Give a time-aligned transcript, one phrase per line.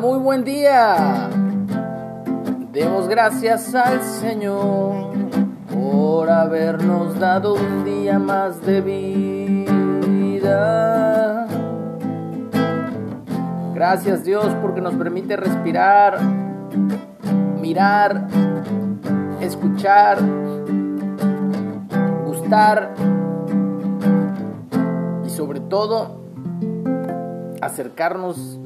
[0.00, 1.28] Muy buen día.
[2.72, 5.12] Demos gracias al Señor
[5.72, 10.46] por habernos dado un día más de vida.
[13.74, 16.18] Gracias Dios porque nos permite respirar,
[17.60, 18.28] mirar,
[19.40, 20.18] escuchar,
[22.24, 22.94] gustar
[25.26, 26.22] y sobre todo
[27.60, 28.58] acercarnos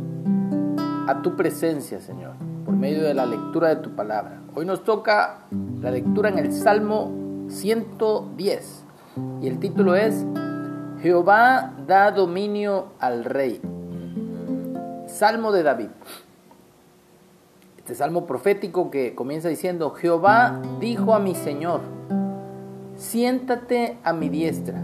[1.06, 2.34] a tu presencia, Señor,
[2.64, 4.40] por medio de la lectura de tu palabra.
[4.54, 5.46] Hoy nos toca
[5.80, 7.12] la lectura en el Salmo
[7.48, 8.84] 110
[9.40, 10.24] y el título es
[11.00, 13.60] Jehová da dominio al rey.
[15.06, 15.88] Salmo de David.
[17.78, 21.82] Este salmo profético que comienza diciendo, Jehová dijo a mi Señor,
[22.96, 24.82] siéntate a mi diestra,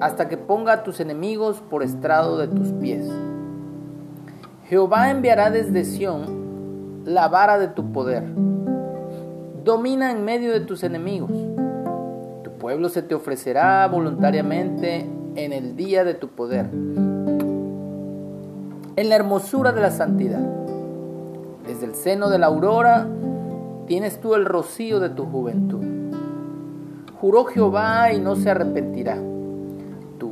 [0.00, 3.06] hasta que ponga a tus enemigos por estrado de tus pies.
[4.70, 8.22] Jehová enviará desde Sión la vara de tu poder.
[9.64, 11.32] Domina en medio de tus enemigos.
[12.44, 15.04] Tu pueblo se te ofrecerá voluntariamente
[15.34, 16.66] en el día de tu poder.
[18.94, 20.46] En la hermosura de la santidad.
[21.66, 23.08] Desde el seno de la aurora
[23.88, 25.84] tienes tú el rocío de tu juventud.
[27.20, 29.18] Juró Jehová y no se arrepentirá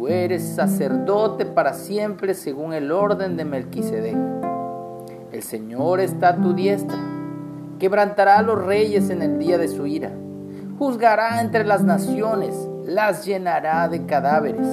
[0.08, 4.16] Eres sacerdote para siempre según el orden de Melquisedec.
[5.32, 6.96] El Señor está a tu diestra.
[7.78, 10.10] Quebrantará a los reyes en el día de su ira.
[10.78, 12.54] Juzgará entre las naciones,
[12.86, 14.66] las llenará de cadáveres.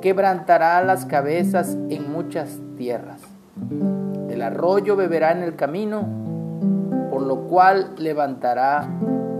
[0.00, 3.20] Quebrantará las cabezas en muchas tierras.
[4.28, 6.06] Del arroyo beberá en el camino,
[7.10, 8.88] por lo cual levantará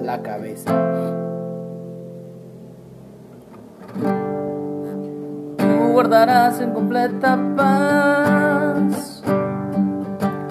[0.00, 1.22] la cabeza.
[6.03, 9.22] Guardarás en completa paz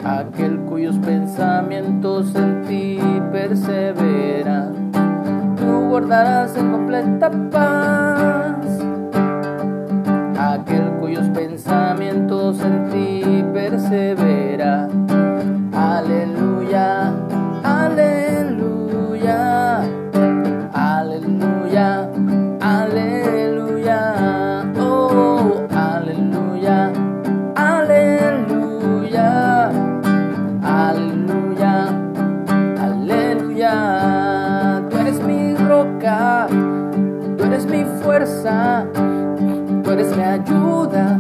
[0.05, 2.97] aquel cuyos pensamientos en ti
[3.33, 4.93] perseveran.
[5.57, 8.10] Tú guardarás en completa paz
[39.83, 41.19] tú eres mi ayuda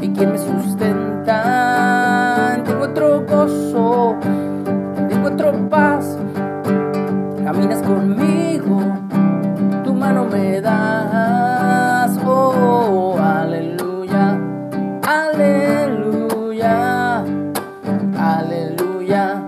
[0.00, 1.36] y quien me sustenta.
[2.64, 4.16] Tengo otro gozo,
[5.08, 6.16] tengo otro paz,
[7.44, 8.80] caminas conmigo,
[9.84, 12.18] tu mano me das.
[12.24, 14.38] Oh, aleluya,
[15.02, 16.74] aleluya,
[18.16, 19.47] aleluya.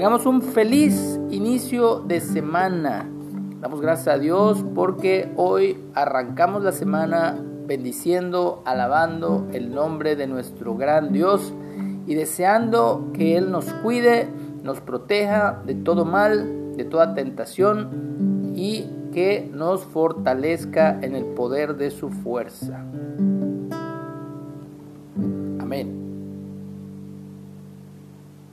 [0.00, 3.06] tengamos un feliz inicio de semana.
[3.60, 10.74] Damos gracias a Dios porque hoy arrancamos la semana bendiciendo, alabando el nombre de nuestro
[10.74, 11.52] gran Dios
[12.06, 14.26] y deseando que Él nos cuide
[14.64, 21.76] nos proteja de todo mal, de toda tentación y que nos fortalezca en el poder
[21.76, 22.86] de su fuerza.
[25.58, 26.09] Amén.